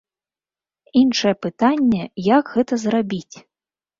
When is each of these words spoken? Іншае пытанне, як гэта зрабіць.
Іншае 1.01 1.33
пытанне, 1.45 2.01
як 2.29 2.45
гэта 2.55 2.81
зрабіць. 2.87 3.35